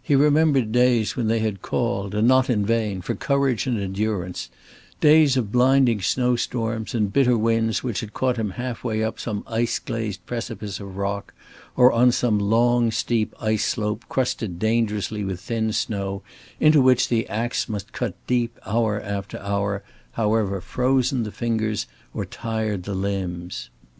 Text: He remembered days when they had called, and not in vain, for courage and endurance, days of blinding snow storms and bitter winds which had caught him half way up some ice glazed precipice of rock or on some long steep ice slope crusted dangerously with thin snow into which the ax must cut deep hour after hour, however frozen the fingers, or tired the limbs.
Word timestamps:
He 0.00 0.14
remembered 0.14 0.70
days 0.70 1.16
when 1.16 1.26
they 1.26 1.40
had 1.40 1.60
called, 1.60 2.14
and 2.14 2.28
not 2.28 2.48
in 2.48 2.64
vain, 2.64 3.00
for 3.00 3.16
courage 3.16 3.66
and 3.66 3.76
endurance, 3.80 4.48
days 5.00 5.36
of 5.36 5.50
blinding 5.50 6.00
snow 6.02 6.36
storms 6.36 6.94
and 6.94 7.12
bitter 7.12 7.36
winds 7.36 7.82
which 7.82 7.98
had 7.98 8.14
caught 8.14 8.36
him 8.36 8.50
half 8.50 8.84
way 8.84 9.02
up 9.02 9.18
some 9.18 9.42
ice 9.48 9.80
glazed 9.80 10.24
precipice 10.24 10.78
of 10.78 10.96
rock 10.96 11.34
or 11.74 11.90
on 11.90 12.12
some 12.12 12.38
long 12.38 12.92
steep 12.92 13.34
ice 13.40 13.64
slope 13.64 14.04
crusted 14.08 14.60
dangerously 14.60 15.24
with 15.24 15.40
thin 15.40 15.72
snow 15.72 16.22
into 16.60 16.80
which 16.80 17.08
the 17.08 17.28
ax 17.28 17.68
must 17.68 17.90
cut 17.92 18.14
deep 18.28 18.56
hour 18.66 19.00
after 19.00 19.36
hour, 19.40 19.82
however 20.12 20.60
frozen 20.60 21.24
the 21.24 21.32
fingers, 21.32 21.88
or 22.14 22.24
tired 22.24 22.84
the 22.84 22.94
limbs. 22.94 23.68